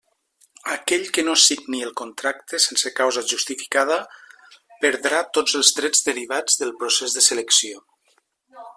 Aquell 0.75 1.03
que 1.17 1.23
no 1.27 1.35
signi 1.41 1.81
el 1.87 1.91
contracte 2.01 2.61
sense 2.63 2.93
causa 3.01 3.25
justificada, 3.33 3.99
perdrà 4.87 5.23
tots 5.39 5.61
els 5.63 5.73
drets 5.81 6.05
derivats 6.11 6.61
del 6.63 6.77
procés 6.83 7.19
de 7.21 7.29
selecció. 7.31 7.89